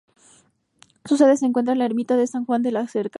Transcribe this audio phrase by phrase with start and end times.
[1.05, 3.09] Su sede se encuentra en la ermita de San Juan de la Cerca.